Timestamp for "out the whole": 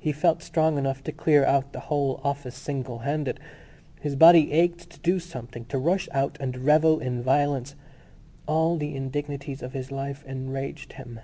1.44-2.20